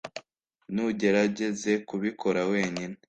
ntugerageze 0.73 1.71
kubikora 1.87 2.41
wenyine. 2.51 2.95